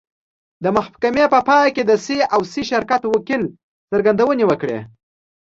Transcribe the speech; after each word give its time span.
د 0.63 0.65
محکمې 0.77 1.25
په 1.33 1.39
پای 1.47 1.67
کې 1.75 1.83
د 1.85 1.91
سي 2.05 2.17
او 2.33 2.41
سي 2.51 2.61
شرکت 2.71 3.01
وکیل 3.07 3.43
څرګندونې 3.91 4.43
وکړې. 4.47 4.79